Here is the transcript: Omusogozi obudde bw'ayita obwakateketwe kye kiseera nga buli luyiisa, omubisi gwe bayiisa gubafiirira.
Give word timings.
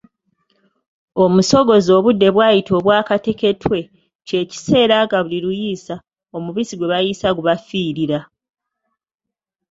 Omusogozi 1.23 1.89
obudde 1.97 2.27
bw'ayita 2.35 2.71
obwakateketwe 2.79 3.79
kye 4.27 4.41
kiseera 4.51 4.95
nga 5.05 5.17
buli 5.23 5.37
luyiisa, 5.43 5.95
omubisi 6.35 6.73
gwe 6.75 6.89
bayiisa 6.91 7.27
gubafiirira. 7.37 8.19